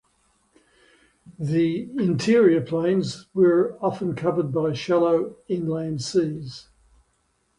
[1.37, 6.69] The Interior Plains were often covered by shallow inland seas.